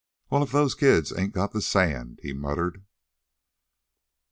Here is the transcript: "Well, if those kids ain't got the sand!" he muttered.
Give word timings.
"Well, 0.31 0.41
if 0.41 0.51
those 0.51 0.73
kids 0.73 1.13
ain't 1.15 1.35
got 1.35 1.51
the 1.51 1.61
sand!" 1.61 2.21
he 2.23 2.33
muttered. 2.33 2.83